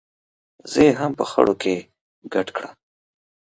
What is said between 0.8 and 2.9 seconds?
یې هم په خړو کې ګډ کړم.